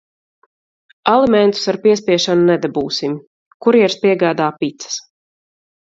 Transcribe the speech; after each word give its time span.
Alimentus 1.15 1.69
ar 1.75 1.79
piespiešanu 1.85 2.49
nedabūsim. 2.49 3.17
Kurjers 3.67 4.03
piegādā 4.07 4.53
picas. 4.65 5.03